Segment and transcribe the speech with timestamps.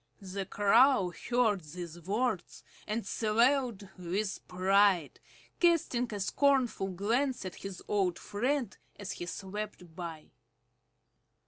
[0.19, 5.19] The Crow heard these words and swelled with pride,
[5.59, 10.31] casting a scornful glance at his old friend as he swept by.